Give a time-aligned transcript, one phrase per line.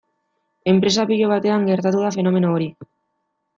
[0.73, 2.69] Enpresa pilo batean gertatu da fenomeno hori.